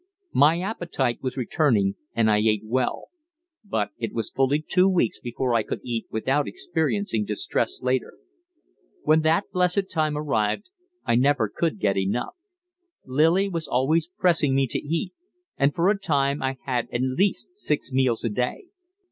[0.33, 3.09] My appetite was returning, and I ate well;
[3.63, 8.13] but it was fully two weeks before I could eat without experiencing distress later.
[9.03, 10.71] When that blessed time arrived,
[11.05, 12.33] I never could get enough;
[13.05, 15.13] Lillie was always pressing me to eat,
[15.55, 18.63] and for a time I had at least six meals a day.